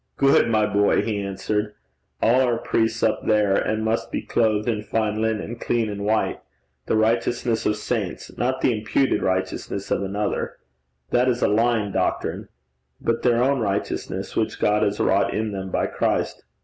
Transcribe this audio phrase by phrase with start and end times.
[0.17, 1.75] 'Good, my boy!' he answered.
[2.23, 6.39] 'All are priests up there, and must be clothed in fine linen, clean and white
[6.87, 10.57] the righteousness of saints not the imputed righteousness of another,
[11.11, 12.47] that is a lying doctrine
[12.99, 16.43] but their own righteousness which God has wrought in them by Christ.'